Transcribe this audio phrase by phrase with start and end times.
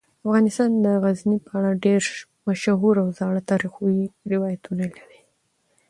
[0.25, 2.03] افغانستان د غزني په اړه ډیر
[2.47, 3.95] مشهور او زاړه تاریخی
[4.33, 5.19] روایتونه لري.